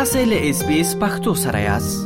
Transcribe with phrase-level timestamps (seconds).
[0.00, 2.04] تاسو له اس بي اس پختو سره یاست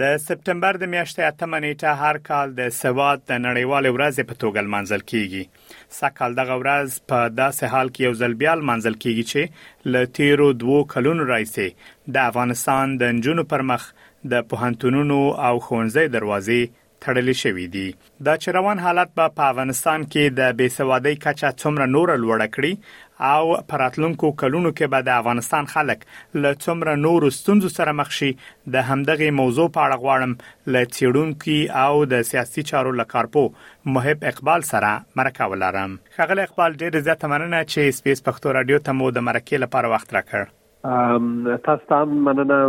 [0.00, 4.64] د سپتمبر د میاشتې اتمه نیټه هر کال د سواد د نړیوال ورځ په توګه
[4.66, 9.94] لمانځل کیږي سکهال دغه ورځ په داسې حال کې یو ځل بیا لمانځل کیږي چې
[9.94, 11.70] ل تیرو دوو کلونو راځي
[12.18, 13.88] د افغانستان د نجونو پر مخ
[14.34, 16.62] د پوهنتونونو او ښوونځي دروازې
[17.04, 17.84] تړلې شوې دي
[18.26, 22.72] دا چروان حالت په افغانستان کې د بیسوادۍ کچا څومره نور لوړ کړي
[23.28, 26.04] او پراتلونکو کلونو کې به د افغانستان خلک
[26.42, 28.30] له څومره نور ستونزو سره مخ شي
[28.76, 30.32] د همدغه موضوع په اړه غواړم
[30.72, 33.44] ل چېډونکو او د سیاسي چارو لکارپو
[33.96, 38.98] محب اقبال سره مرکه ولرم خغل اقبال ډېر زیات مننه چې سپیس پښتو رادیو ته
[39.02, 42.60] مو د مرکه لپاره وخت راکړ تاسو ته مننه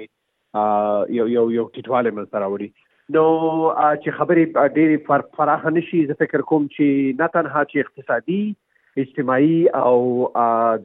[1.17, 2.69] یو یو یو ټیټواله مل سره وړي
[3.15, 4.43] نو چې خبرې
[4.77, 6.87] ډېری پر فراخ نشي زه فکر کوم چې
[7.21, 8.41] نه تنها چې اقتصادي
[9.05, 9.97] اجتماعي او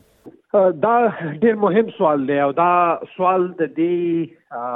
[0.86, 0.94] دا
[1.42, 2.70] ډیر مهم سوال دی او دا
[3.14, 4.70] سوال د دې